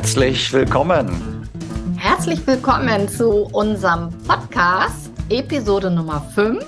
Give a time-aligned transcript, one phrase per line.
[0.00, 1.46] Herzlich willkommen.
[1.98, 6.64] Herzlich willkommen zu unserem Podcast, Episode Nummer 5.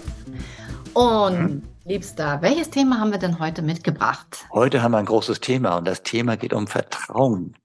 [0.93, 1.63] Und hm.
[1.87, 4.45] Liebster, welches Thema haben wir denn heute mitgebracht?
[4.53, 7.57] Heute haben wir ein großes Thema und das Thema geht um Vertrauen.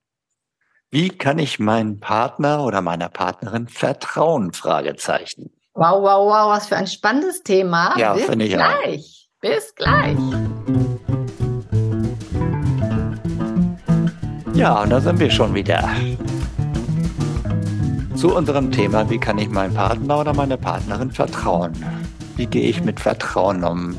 [0.89, 4.54] Wie kann ich meinem Partner oder meiner Partnerin vertrauen?
[4.54, 5.52] Fragezeichen.
[5.73, 7.93] Wow, wow, wow, was für ein spannendes Thema.
[7.97, 9.29] Ja, finde ich gleich.
[9.36, 9.41] Auch.
[9.41, 10.18] Bis gleich.
[14.57, 15.88] Ja, und da sind wir schon wieder.
[18.16, 21.74] Zu unserem Thema, wie kann ich meinem Partner oder meiner Partnerin vertrauen?
[22.38, 23.96] Wie gehe ich mit Vertrauen um?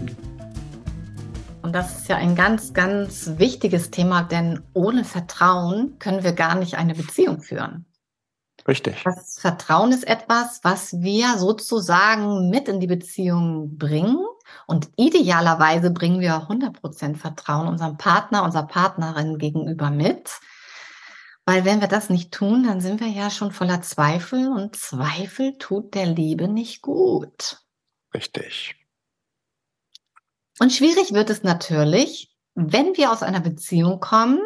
[1.62, 6.56] Und das ist ja ein ganz, ganz wichtiges Thema, denn ohne Vertrauen können wir gar
[6.56, 7.86] nicht eine Beziehung führen.
[8.66, 9.00] Richtig.
[9.04, 14.18] Das Vertrauen ist etwas, was wir sozusagen mit in die Beziehung bringen.
[14.70, 20.40] Und idealerweise bringen wir 100% Vertrauen unserem Partner, unserer Partnerin gegenüber mit.
[21.46, 25.56] Weil wenn wir das nicht tun, dann sind wir ja schon voller Zweifel und Zweifel
[25.56, 27.62] tut der Liebe nicht gut.
[28.12, 28.76] Richtig.
[30.58, 34.40] Und schwierig wird es natürlich, wenn wir aus einer Beziehung kommen,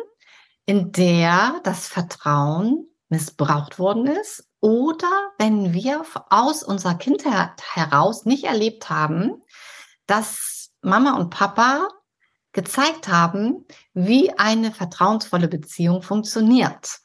[0.67, 8.45] in der das Vertrauen missbraucht worden ist oder wenn wir aus unserer Kindheit heraus nicht
[8.45, 9.42] erlebt haben,
[10.06, 11.89] dass Mama und Papa
[12.53, 13.64] gezeigt haben,
[13.95, 17.00] wie eine vertrauensvolle Beziehung funktioniert.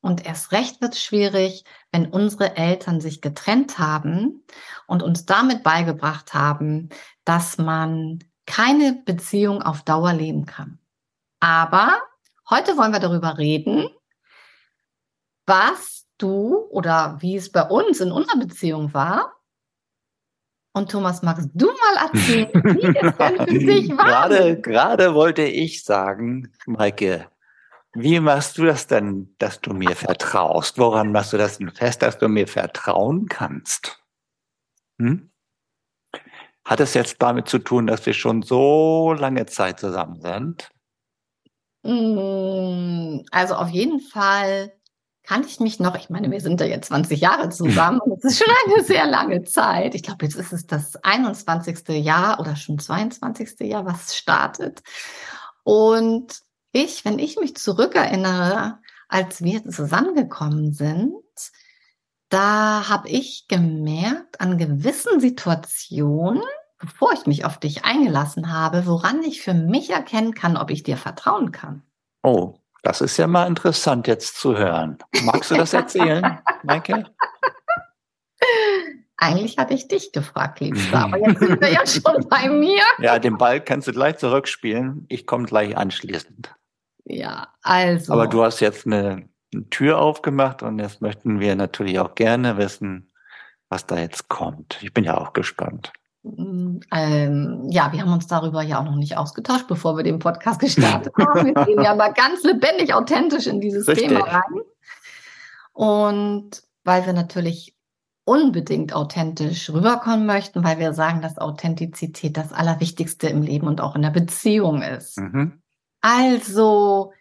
[0.00, 4.44] Und erst recht wird es schwierig, wenn unsere Eltern sich getrennt haben
[4.86, 6.90] und uns damit beigebracht haben,
[7.24, 10.78] dass man keine Beziehung auf Dauer leben kann.
[11.40, 11.98] Aber
[12.50, 13.88] heute wollen wir darüber reden,
[15.46, 19.33] was du oder wie es bei uns in unserer Beziehung war
[20.74, 24.28] und Thomas, magst du mal erzählen, wie es denn für dich war?
[24.28, 27.28] Gerade, gerade wollte ich sagen, Maike,
[27.94, 30.78] wie machst du das denn, dass du mir vertraust?
[30.78, 34.02] Woran machst du das denn fest, dass du mir vertrauen kannst?
[34.98, 35.30] Hm?
[36.64, 40.70] Hat es jetzt damit zu tun, dass wir schon so lange Zeit zusammen sind?
[41.84, 44.72] Hm, also auf jeden Fall
[45.24, 48.32] kann ich mich noch, ich meine, wir sind ja jetzt 20 Jahre zusammen und es
[48.32, 49.94] ist schon eine sehr lange Zeit.
[49.94, 51.88] Ich glaube, jetzt ist es das 21.
[52.04, 53.60] Jahr oder schon 22.
[53.60, 54.82] Jahr, was startet.
[55.62, 56.40] Und
[56.72, 61.14] ich, wenn ich mich zurückerinnere, als wir zusammengekommen sind,
[62.28, 66.42] da habe ich gemerkt, an gewissen Situationen,
[66.78, 70.82] bevor ich mich auf dich eingelassen habe, woran ich für mich erkennen kann, ob ich
[70.82, 71.82] dir vertrauen kann.
[72.22, 74.98] Oh, das ist ja mal interessant jetzt zu hören.
[75.24, 77.06] Magst du das erzählen, Maike?
[79.16, 82.82] Eigentlich hatte ich dich gefragt, Liebster, aber jetzt sind wir ja schon bei mir.
[82.98, 85.06] Ja, den Ball kannst du gleich zurückspielen.
[85.08, 86.54] Ich komme gleich anschließend.
[87.04, 88.12] Ja, also.
[88.12, 92.58] Aber du hast jetzt eine, eine Tür aufgemacht und jetzt möchten wir natürlich auch gerne
[92.58, 93.12] wissen,
[93.70, 94.78] was da jetzt kommt.
[94.82, 95.92] Ich bin ja auch gespannt.
[96.24, 100.60] Ähm, ja, wir haben uns darüber ja auch noch nicht ausgetauscht, bevor wir den Podcast
[100.60, 101.54] gestartet haben.
[101.54, 104.08] Wir gehen ja mal ganz lebendig, authentisch in dieses Richtig.
[104.08, 104.62] Thema rein.
[105.72, 107.74] Und weil wir natürlich
[108.24, 113.94] unbedingt authentisch rüberkommen möchten, weil wir sagen, dass Authentizität das Allerwichtigste im Leben und auch
[113.94, 115.18] in der Beziehung ist.
[115.18, 115.60] Mhm.
[116.00, 117.12] Also,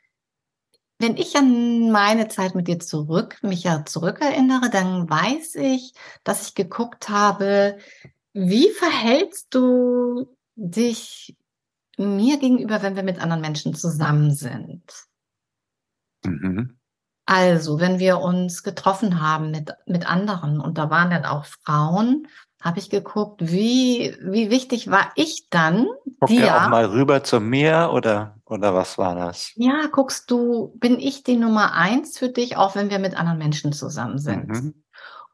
[1.00, 5.94] wenn ich an meine Zeit mit dir zurück, mich ja zurückerinnere, dann weiß ich,
[6.24, 7.78] dass ich geguckt habe,
[8.34, 11.38] wie verhältst du dich
[11.98, 14.84] mir gegenüber, wenn wir mit anderen Menschen zusammen sind?
[16.26, 16.78] Mhm.
[17.26, 22.28] Also, wenn wir uns getroffen haben mit, mit anderen und da waren dann auch Frauen,
[22.60, 25.88] habe ich geguckt, wie, wie wichtig war ich dann?
[26.20, 29.52] Guck dir auch mal rüber zu mir oder, oder was war das?
[29.56, 33.38] Ja, guckst du, bin ich die Nummer eins für dich, auch wenn wir mit anderen
[33.38, 34.48] Menschen zusammen sind?
[34.48, 34.84] Mhm.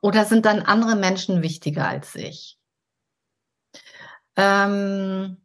[0.01, 2.58] Oder sind dann andere Menschen wichtiger als ich?
[4.39, 5.35] Ähm,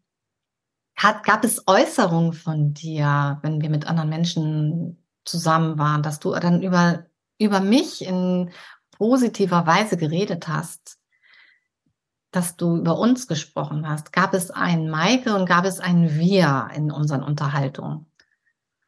[0.94, 6.30] hat, gab es Äußerungen von dir, wenn wir mit anderen Menschen zusammen waren, dass du
[6.30, 7.06] dann über,
[7.36, 8.52] über mich in
[8.92, 11.00] positiver Weise geredet hast,
[12.30, 14.12] dass du über uns gesprochen hast?
[14.12, 18.06] Gab es ein Maike und gab es ein Wir in unseren Unterhaltungen?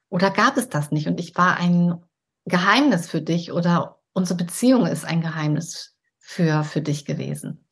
[0.09, 2.01] Oder gab es das nicht und ich war ein
[2.45, 7.67] Geheimnis für dich oder unsere Beziehung ist ein Geheimnis für, für dich gewesen?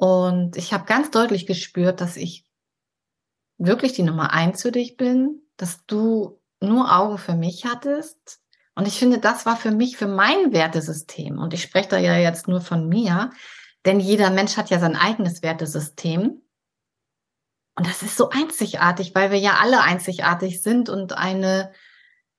[0.00, 2.44] Und ich habe ganz deutlich gespürt, dass ich
[3.58, 8.40] wirklich die Nummer eins für dich bin, dass du nur Augen für mich hattest.
[8.76, 11.38] Und ich finde, das war für mich, für mein Wertesystem.
[11.38, 13.30] Und ich spreche da ja jetzt nur von mir,
[13.86, 16.42] denn jeder Mensch hat ja sein eigenes Wertesystem.
[17.74, 21.72] Und das ist so einzigartig, weil wir ja alle einzigartig sind und eine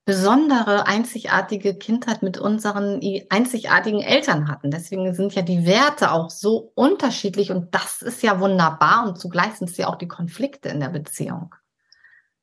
[0.10, 4.72] besondere, einzigartige Kindheit mit unseren einzigartigen Eltern hatten.
[4.72, 9.54] Deswegen sind ja die Werte auch so unterschiedlich und das ist ja wunderbar und zugleich
[9.54, 11.54] sind es ja auch die Konflikte in der Beziehung.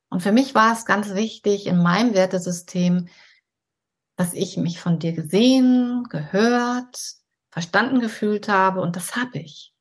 [0.09, 3.09] Und für mich war es ganz wichtig in meinem Wertesystem,
[4.15, 7.17] dass ich mich von dir gesehen, gehört,
[7.51, 9.75] verstanden gefühlt habe und das habe ich.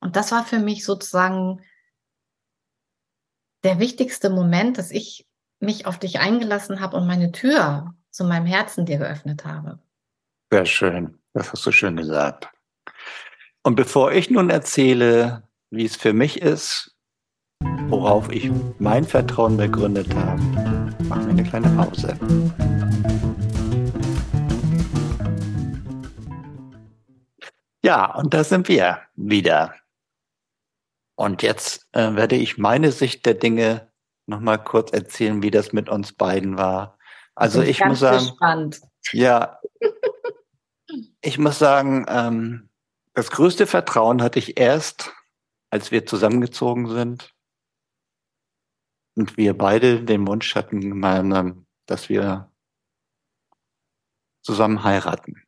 [0.00, 1.60] Und das war für mich sozusagen
[3.62, 5.28] der wichtigste Moment, dass ich
[5.62, 9.78] mich auf dich eingelassen habe und meine Tür zu meinem Herzen dir geöffnet habe.
[10.50, 11.18] Sehr schön.
[11.32, 12.50] Das hast du schön gesagt.
[13.62, 16.94] Und bevor ich nun erzähle, wie es für mich ist,
[17.86, 18.50] worauf ich
[18.80, 20.42] mein Vertrauen begründet habe,
[21.04, 22.18] machen wir eine kleine Pause.
[27.84, 29.74] Ja, und da sind wir wieder.
[31.14, 33.91] Und jetzt äh, werde ich meine Sicht der Dinge
[34.26, 36.98] nochmal kurz erzählen, wie das mit uns beiden war.
[37.34, 38.80] Also ich muss sagen, gespannt.
[39.12, 39.58] ja,
[41.20, 42.68] ich muss sagen, ähm,
[43.14, 45.12] das größte Vertrauen hatte ich erst,
[45.70, 47.34] als wir zusammengezogen sind
[49.16, 52.50] und wir beide den Wunsch hatten, gemeinsam, dass wir
[54.42, 55.42] zusammen heiraten.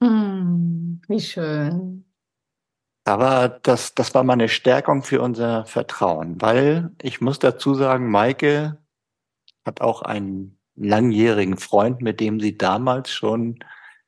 [0.00, 2.05] Mm, wie schön.
[3.06, 8.78] Aber das, das war meine Stärkung für unser Vertrauen, weil ich muss dazu sagen, Maike
[9.64, 13.60] hat auch einen langjährigen Freund, mit dem sie damals schon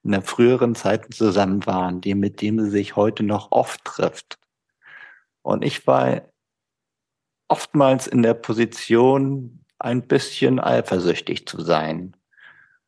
[0.03, 4.41] in der früheren Zeiten zusammen waren, die, mit dem sie sich heute noch oft trifft.
[5.43, 6.23] Und ich war
[7.47, 12.17] oftmals in der Position, ein bisschen eifersüchtig zu sein.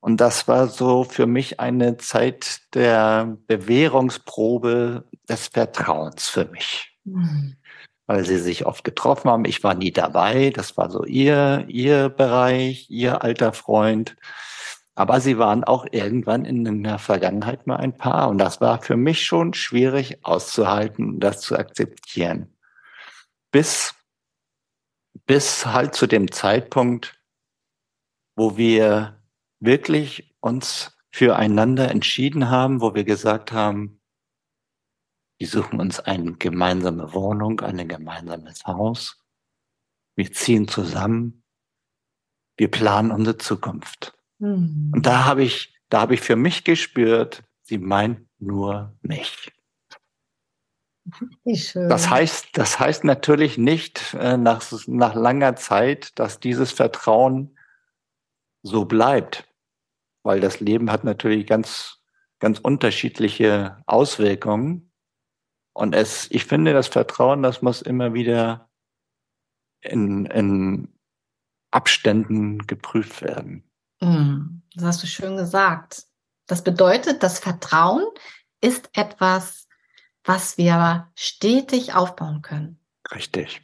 [0.00, 6.98] Und das war so für mich eine Zeit der Bewährungsprobe des Vertrauens für mich.
[7.04, 7.56] Mhm.
[8.06, 9.44] Weil sie sich oft getroffen haben.
[9.44, 10.50] Ich war nie dabei.
[10.50, 14.16] Das war so ihr, ihr Bereich, ihr alter Freund.
[14.94, 18.28] Aber sie waren auch irgendwann in der Vergangenheit mal ein Paar.
[18.30, 22.56] Und das war für mich schon schwierig auszuhalten und das zu akzeptieren.
[23.52, 23.94] Bis,
[25.26, 27.20] bis halt zu dem Zeitpunkt,
[28.34, 29.19] wo wir
[29.60, 34.00] wirklich uns füreinander entschieden haben, wo wir gesagt haben,
[35.38, 39.22] wir suchen uns eine gemeinsame Wohnung, ein gemeinsames Haus.
[40.16, 41.44] Wir ziehen zusammen.
[42.56, 44.18] Wir planen unsere Zukunft.
[44.38, 44.92] Mhm.
[44.94, 49.50] Und da habe ich, da habe ich für mich gespürt, sie meint nur mich.
[51.88, 57.56] Das heißt, das heißt natürlich nicht äh, nach, nach langer Zeit, dass dieses Vertrauen
[58.62, 59.49] so bleibt
[60.22, 61.98] weil das Leben hat natürlich ganz,
[62.38, 64.92] ganz unterschiedliche Auswirkungen.
[65.72, 68.70] Und es, ich finde, das Vertrauen, das muss immer wieder
[69.80, 70.88] in, in
[71.70, 73.64] Abständen geprüft werden.
[74.00, 76.04] Mm, das hast du schön gesagt.
[76.46, 78.04] Das bedeutet, das Vertrauen
[78.60, 79.68] ist etwas,
[80.24, 82.78] was wir stetig aufbauen können.
[83.12, 83.62] Richtig.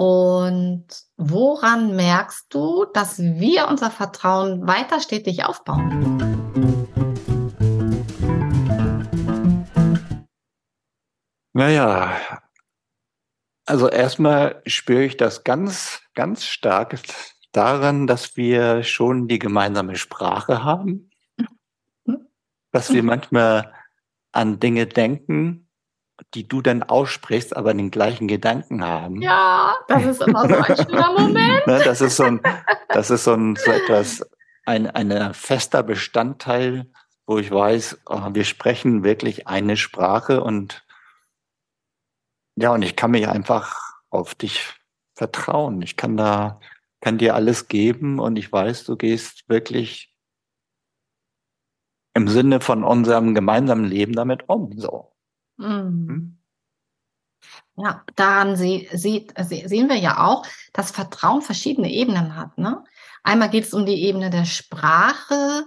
[0.00, 0.86] Und
[1.18, 6.16] woran merkst du, dass wir unser Vertrauen weiter stetig aufbauen?
[11.52, 12.18] Naja,
[13.66, 16.98] also erstmal spüre ich das ganz, ganz stark
[17.52, 21.10] daran, dass wir schon die gemeinsame Sprache haben,
[22.72, 23.70] dass wir manchmal
[24.32, 25.69] an Dinge denken,
[26.34, 29.20] die du dann aussprichst, aber den gleichen Gedanken haben.
[29.20, 31.66] Ja, das ist immer so ein schöner Moment.
[31.66, 32.40] ne, das ist so ein,
[32.88, 34.28] das ist so, ein, so etwas,
[34.66, 36.86] ein, ein fester Bestandteil,
[37.26, 40.84] wo ich weiß, oh, wir sprechen wirklich eine Sprache und
[42.56, 43.76] ja, und ich kann mich einfach
[44.10, 44.74] auf dich
[45.14, 45.80] vertrauen.
[45.82, 46.60] Ich kann da,
[47.00, 50.14] kann dir alles geben und ich weiß, du gehst wirklich
[52.14, 54.78] im Sinne von unserem gemeinsamen Leben damit um.
[54.78, 55.09] So.
[55.60, 56.08] Mhm.
[56.08, 56.36] Hm?
[57.76, 62.58] Ja, daran sie, sie, sehen wir ja auch, dass Vertrauen verschiedene Ebenen hat.
[62.58, 62.84] Ne?
[63.22, 65.66] Einmal geht es um die Ebene der Sprache.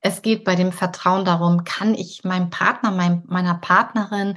[0.00, 4.36] Es geht bei dem Vertrauen darum, kann ich meinem Partner, mein, meiner Partnerin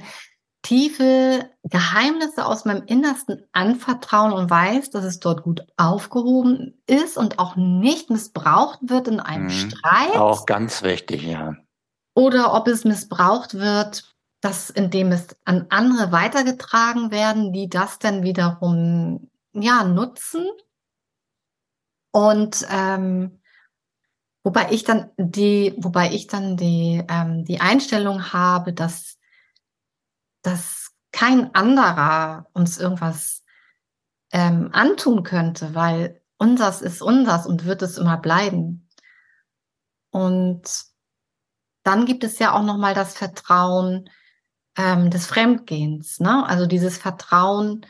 [0.62, 7.38] tiefe Geheimnisse aus meinem Innersten anvertrauen und weiß, dass es dort gut aufgehoben ist und
[7.38, 9.50] auch nicht missbraucht wird in einem mhm.
[9.50, 10.16] Streit.
[10.16, 11.56] Auch ganz wichtig, ja.
[12.14, 14.11] Oder ob es missbraucht wird
[14.42, 20.46] dass indem es an andere weitergetragen werden, die das dann wiederum ja nutzen
[22.10, 23.40] und ähm,
[24.42, 29.16] wobei ich dann die wobei ich dann die ähm, die Einstellung habe, dass
[30.42, 33.44] dass kein anderer uns irgendwas
[34.32, 38.88] ähm, antun könnte, weil Unsers ist unsers und wird es immer bleiben.
[40.10, 40.62] Und
[41.84, 44.10] dann gibt es ja auch noch mal das Vertrauen
[44.76, 46.46] ähm, des Fremdgehens, ne?
[46.46, 47.86] Also dieses Vertrauen,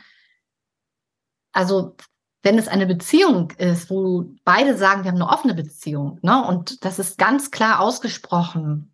[1.51, 1.95] also
[2.41, 6.45] wenn es eine Beziehung ist, wo beide sagen, wir haben eine offene Beziehung, ne?
[6.45, 8.93] Und das ist ganz klar ausgesprochen.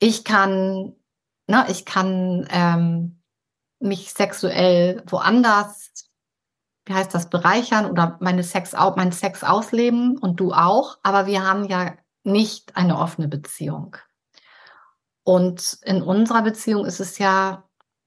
[0.00, 0.94] Ich kann,
[1.46, 3.22] ne, ich kann ähm,
[3.78, 6.10] mich sexuell woanders,
[6.86, 11.46] wie heißt das, bereichern oder meine Sex, meinen Sex ausleben und du auch, aber wir
[11.46, 13.96] haben ja nicht eine offene Beziehung.
[15.24, 17.64] Und in unserer Beziehung ist es ja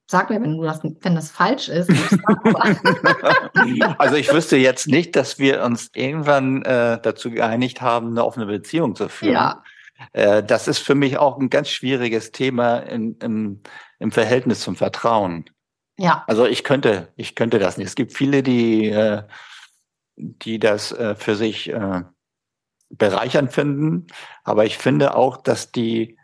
[0.07, 1.89] Sag mir, wenn du das, wenn das falsch ist.
[3.97, 8.45] also ich wüsste jetzt nicht, dass wir uns irgendwann äh, dazu geeinigt haben, eine offene
[8.45, 9.33] Beziehung zu führen.
[9.33, 9.63] Ja.
[10.13, 13.61] Äh, das ist für mich auch ein ganz schwieriges Thema in, im,
[13.97, 15.45] im Verhältnis zum Vertrauen.
[15.97, 16.23] Ja.
[16.27, 17.87] Also ich könnte, ich könnte das nicht.
[17.87, 19.23] Es gibt viele, die, äh,
[20.17, 22.03] die das äh, für sich äh,
[22.89, 24.05] bereichern finden,
[24.43, 26.19] aber ich finde auch, dass die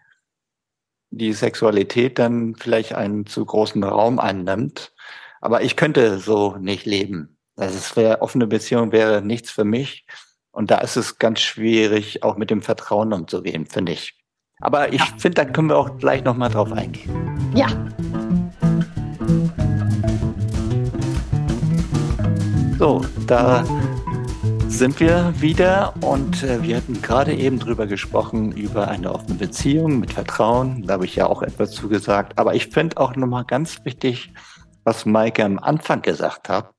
[1.12, 4.94] die Sexualität dann vielleicht einen zu großen Raum einnimmt.
[5.42, 7.38] Aber ich könnte so nicht leben.
[7.58, 10.06] Also es wäre offene Beziehung wäre nichts für mich.
[10.52, 14.18] Und da ist es ganz schwierig, auch mit dem Vertrauen umzugehen, finde ich.
[14.62, 15.08] Aber ich ja.
[15.18, 17.10] finde, da können wir auch gleich nochmal drauf eingehen.
[17.56, 17.68] Ja.
[22.78, 23.64] So, da
[24.82, 30.00] sind wir wieder und äh, wir hatten gerade eben drüber gesprochen, über eine offene Beziehung
[30.00, 30.88] mit Vertrauen.
[30.88, 32.40] Da habe ich ja auch etwas zugesagt.
[32.40, 34.34] Aber ich finde auch nochmal ganz wichtig,
[34.84, 36.72] was Maike am Anfang gesagt hat,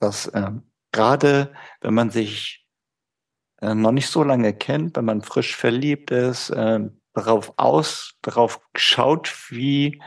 [0.00, 0.50] dass äh,
[0.92, 2.66] gerade wenn man sich
[3.62, 6.80] äh, noch nicht so lange kennt, wenn man frisch verliebt ist, äh,
[7.14, 10.02] darauf aus, darauf schaut, wie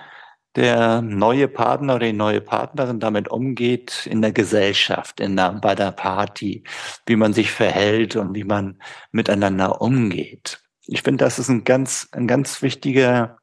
[0.55, 5.75] der neue Partner oder die neue Partnerin damit umgeht in der Gesellschaft, in der, bei
[5.75, 6.63] der Party,
[7.05, 10.61] wie man sich verhält und wie man miteinander umgeht.
[10.85, 13.37] Ich finde, das ist ein ganz, ein ganz wichtiger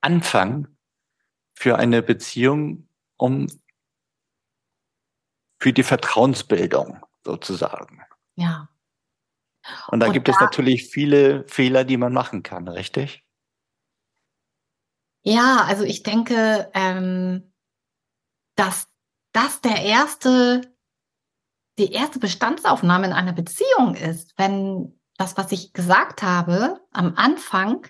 [0.00, 0.68] Anfang
[1.54, 3.48] für eine Beziehung, um
[5.58, 8.02] für die Vertrauensbildung sozusagen.
[8.34, 8.68] Ja.
[9.88, 13.24] Und da und gibt da, es natürlich viele Fehler, die man machen kann, richtig?
[15.22, 17.52] Ja, also ich denke, ähm,
[18.56, 18.88] dass
[19.32, 20.60] das der erste,
[21.78, 27.86] die erste Bestandsaufnahme in einer Beziehung ist, wenn das, was ich gesagt habe am Anfang,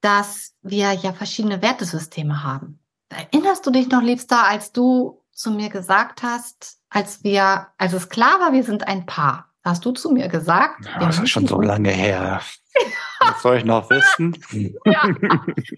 [0.00, 2.80] dass wir ja verschiedene Wertesysteme haben.
[3.08, 8.08] Erinnerst du dich noch, Liebster, als du zu mir gesagt hast, als wir, als es
[8.08, 10.86] klar war, wir sind ein Paar, hast du zu mir gesagt?
[10.86, 12.42] Ja, das ist schon so lange her.
[13.28, 14.36] Was soll ich noch wissen?
[14.84, 15.08] ja,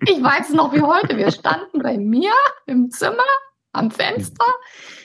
[0.06, 1.16] ich weiß noch wie heute.
[1.16, 2.32] Wir standen bei mir
[2.66, 3.22] im Zimmer
[3.72, 4.46] am Fenster.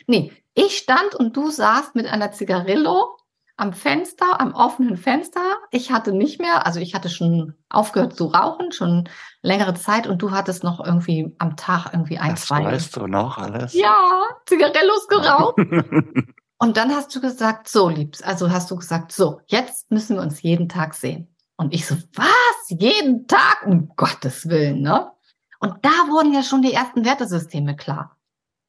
[0.08, 3.18] Nee, ich stand und du saßt mit einer Zigarillo
[3.60, 5.42] am Fenster, am offenen Fenster.
[5.72, 9.10] Ich hatte nicht mehr, also ich hatte schon aufgehört zu rauchen, schon
[9.42, 12.64] längere Zeit und du hattest noch irgendwie am Tag irgendwie ein, das zwei.
[12.64, 13.74] Weißt du noch alles?
[13.74, 15.58] Ja, Zigarillos geraucht.
[16.58, 20.24] und dann hast du gesagt, so liebs, also hast du gesagt, so, jetzt müssen wir
[20.24, 21.28] uns jeden Tag sehen.
[21.60, 22.70] Und ich so, was?
[22.70, 23.66] Jeden Tag?
[23.66, 25.12] Um Gottes Willen, ne?
[25.60, 28.18] Und da wurden ja schon die ersten Wertesysteme klar.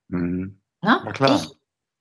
[0.08, 0.60] Mhm.
[0.82, 1.00] Ne?
[1.04, 1.36] Ja, klar.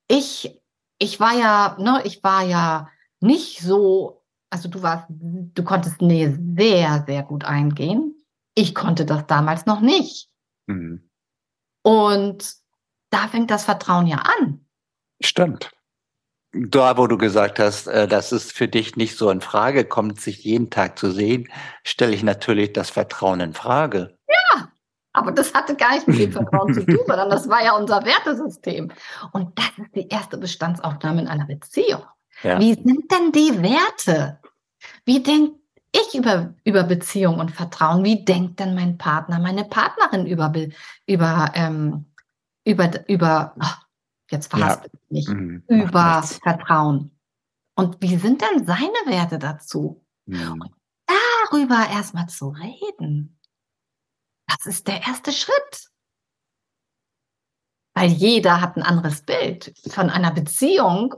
[0.08, 0.62] Ich, ich,
[0.98, 6.36] ich war ja, ne, ich war ja nicht so, also du warst, du konntest Nähe
[6.58, 8.16] sehr, sehr gut eingehen.
[8.56, 10.32] Ich konnte das damals noch nicht.
[10.66, 11.08] Mhm.
[11.84, 12.56] Und
[13.12, 14.66] da fängt das Vertrauen ja an.
[15.22, 15.70] Stimmt.
[16.52, 20.20] Da, wo du gesagt hast, äh, dass es für dich nicht so in Frage kommt,
[20.20, 21.48] sich jeden Tag zu sehen,
[21.84, 24.18] stelle ich natürlich das Vertrauen in Frage.
[24.28, 24.72] Ja,
[25.14, 28.04] aber das hatte gar nicht mit dem Vertrauen zu tun, sondern das war ja unser
[28.04, 28.92] Wertesystem.
[29.32, 32.04] Und das ist die erste Bestandsaufnahme in einer Beziehung.
[32.42, 32.60] Ja.
[32.60, 34.40] Wie sind denn die Werte?
[35.06, 35.56] Wie denkt
[35.92, 38.04] ich über, über Beziehung und Vertrauen?
[38.04, 40.52] Wie denkt denn mein Partner, meine Partnerin über,
[41.06, 42.06] über, ähm,
[42.64, 43.86] über, über, oh,
[44.32, 45.00] jetzt verhaspelt ja.
[45.10, 45.64] mich, mhm.
[45.68, 47.18] über Vertrauen.
[47.76, 50.06] Und wie sind denn seine Werte dazu?
[50.26, 50.62] Mhm.
[50.62, 53.40] Und darüber erstmal zu reden,
[54.48, 55.90] das ist der erste Schritt.
[57.96, 61.16] Weil jeder hat ein anderes Bild von einer Beziehung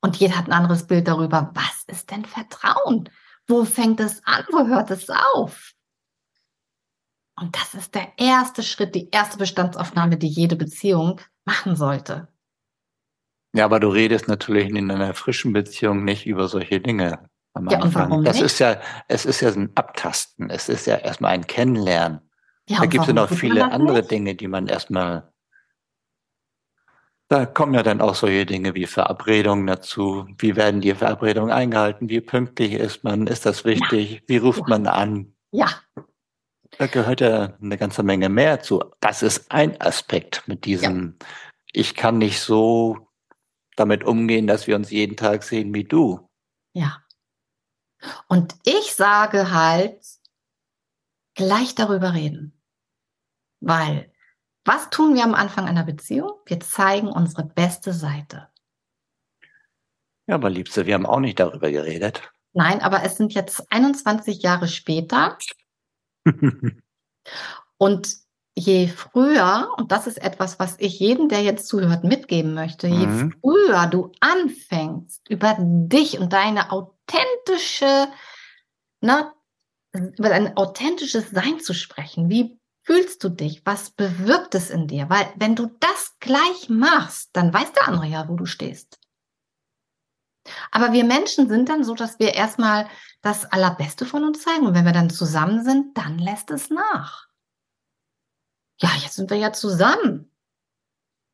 [0.00, 3.08] und jeder hat ein anderes Bild darüber, was ist denn Vertrauen?
[3.46, 4.44] Wo fängt es an?
[4.50, 5.72] Wo hört es auf?
[7.36, 12.28] Und das ist der erste Schritt, die erste Bestandsaufnahme, die jede Beziehung machen sollte.
[13.54, 17.28] Ja, aber du redest natürlich in einer frischen Beziehung nicht über solche Dinge.
[17.54, 18.46] Am ja, und warum das nicht?
[18.46, 20.48] ist ja, es ist ja ein Abtasten.
[20.48, 22.20] Es ist ja erstmal ein Kennenlernen.
[22.68, 24.10] Ja, da gibt es ja noch viele andere nicht?
[24.10, 25.32] Dinge, die man erstmal
[27.28, 30.26] Da kommen ja dann auch solche Dinge wie Verabredungen dazu.
[30.38, 32.08] Wie werden die Verabredungen eingehalten?
[32.08, 33.26] Wie pünktlich ist man?
[33.26, 34.12] Ist das wichtig?
[34.12, 34.20] Ja.
[34.28, 34.66] Wie ruft ja.
[34.68, 35.34] man an?
[35.50, 35.68] Ja.
[36.78, 38.82] Da gehört ja eine ganze Menge mehr zu.
[39.00, 41.16] Das ist ein Aspekt mit diesem,
[41.70, 43.11] ich kann nicht so
[43.82, 46.28] damit umgehen, dass wir uns jeden Tag sehen wie du.
[46.72, 47.02] Ja.
[48.28, 50.00] Und ich sage halt,
[51.34, 52.58] gleich darüber reden.
[53.60, 54.12] Weil,
[54.64, 56.32] was tun wir am Anfang einer Beziehung?
[56.46, 58.48] Wir zeigen unsere beste Seite.
[60.26, 62.32] Ja, aber Liebste, wir haben auch nicht darüber geredet.
[62.52, 65.38] Nein, aber es sind jetzt 21 Jahre später.
[67.78, 68.21] und
[68.54, 73.06] je früher, und das ist etwas, was ich jedem, der jetzt zuhört, mitgeben möchte, je
[73.06, 73.34] mhm.
[73.40, 78.08] früher du anfängst, über dich und deine authentische,
[79.00, 79.32] ne,
[79.92, 83.62] über dein authentisches Sein zu sprechen, wie fühlst du dich?
[83.64, 85.08] Was bewirkt es in dir?
[85.08, 88.98] Weil wenn du das gleich machst, dann weiß der andere ja, wo du stehst.
[90.70, 92.88] Aber wir Menschen sind dann so, dass wir erstmal
[93.20, 94.66] das Allerbeste von uns zeigen.
[94.66, 97.28] Und wenn wir dann zusammen sind, dann lässt es nach.
[98.82, 100.28] Ja, jetzt sind wir ja zusammen.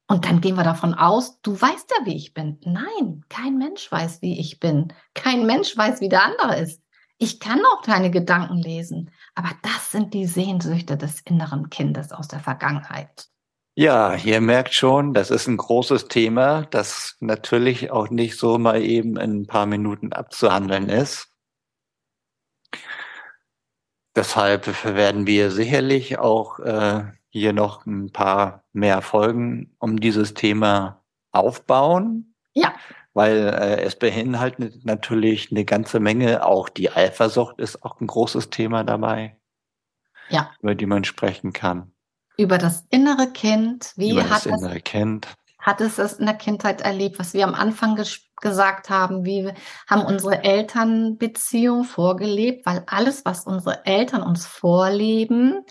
[0.07, 2.59] Und dann gehen wir davon aus, du weißt ja, wie ich bin.
[2.65, 4.93] Nein, kein Mensch weiß, wie ich bin.
[5.15, 6.83] Kein Mensch weiß, wie der andere ist.
[7.19, 9.11] Ich kann auch keine Gedanken lesen.
[9.35, 13.29] Aber das sind die Sehnsüchte des inneren Kindes aus der Vergangenheit.
[13.75, 18.83] Ja, ihr merkt schon, das ist ein großes Thema, das natürlich auch nicht so mal
[18.83, 21.29] eben in ein paar Minuten abzuhandeln ist.
[24.17, 31.03] Deshalb werden wir sicherlich auch äh, hier noch ein paar mehr Folgen um dieses Thema
[31.33, 32.35] aufbauen.
[32.55, 32.75] Ja.
[33.15, 36.45] Weil äh, es beinhaltet natürlich eine ganze Menge.
[36.45, 39.37] Auch die Eifersucht ist auch ein großes Thema dabei.
[40.29, 40.51] Ja.
[40.61, 41.93] Über die man sprechen kann
[42.39, 43.93] über das innere Kind.
[43.97, 45.29] Wie über hat das innere es, Kind.
[45.59, 48.01] Hat es es in der Kindheit erlebt, was wir am Anfang
[48.41, 49.27] gesagt haben?
[49.27, 49.53] Wie
[49.89, 52.65] haben unsere Eltern Beziehung vorgelebt?
[52.65, 55.65] Weil alles, was unsere Eltern uns vorleben,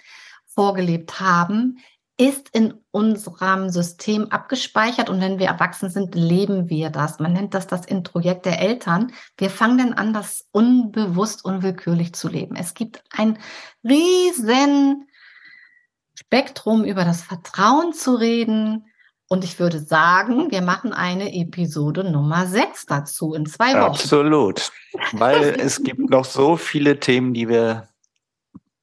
[0.57, 1.77] vorgelebt haben,
[2.19, 7.19] ist in unserem System abgespeichert und wenn wir erwachsen sind, leben wir das.
[7.19, 9.11] Man nennt das das Introjekt der Eltern.
[9.37, 12.55] Wir fangen dann an, das unbewusst, unwillkürlich zu leben.
[12.55, 13.37] Es gibt ein
[13.83, 15.07] riesen
[16.15, 18.87] Spektrum über das Vertrauen zu reden.
[19.27, 23.91] Und ich würde sagen, wir machen eine Episode Nummer 6 dazu in zwei Wochen.
[23.91, 24.71] Absolut.
[25.11, 27.89] Weil es gibt noch so viele Themen, die wir,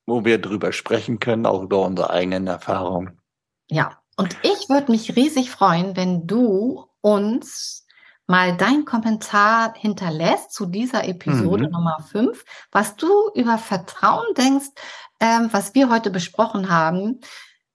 [0.06, 3.20] wo wir drüber sprechen können, auch über unsere eigenen Erfahrungen.
[3.68, 7.86] Ja, und ich würde mich riesig freuen, wenn du uns
[8.26, 11.72] mal deinen Kommentar hinterlässt zu dieser Episode mhm.
[11.72, 14.68] Nummer 5, was du über Vertrauen denkst,
[15.20, 17.20] ähm, was wir heute besprochen haben,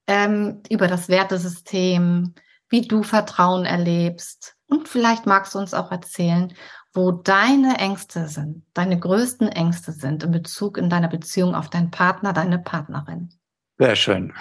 [0.08, 2.34] ähm, über das Wertesystem,
[2.70, 4.56] wie du Vertrauen erlebst.
[4.68, 6.54] Und vielleicht magst du uns auch erzählen,
[6.94, 11.92] wo deine Ängste sind, deine größten Ängste sind in Bezug in deiner Beziehung auf deinen
[11.92, 13.30] Partner, deine Partnerin.
[13.78, 14.34] Sehr schön.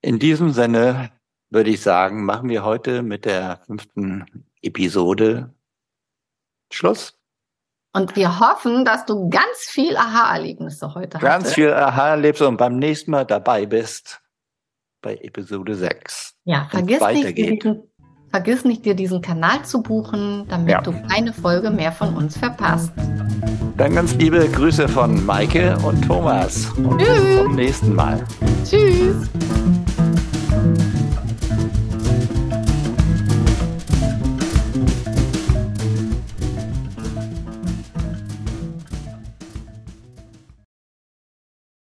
[0.00, 1.10] In diesem Sinne
[1.50, 5.52] würde ich sagen, machen wir heute mit der fünften Episode
[6.72, 7.18] Schluss.
[7.92, 11.24] Und wir hoffen, dass du ganz viel Aha-Erlebnisse heute hast.
[11.24, 14.22] Ganz viel Aha-Erlebnisse und beim nächsten Mal dabei bist
[15.02, 16.36] bei Episode 6.
[16.44, 17.89] Ja, vergiss nicht, diesen,
[18.30, 20.80] vergiss nicht, dir diesen Kanal zu buchen, damit ja.
[20.80, 22.92] du keine Folge mehr von uns verpasst.
[23.76, 26.66] Dann ganz liebe Grüße von Maike und Thomas.
[26.76, 27.20] Und Tschüss.
[27.22, 28.24] bis zum nächsten Mal.
[28.64, 29.28] Tschüss.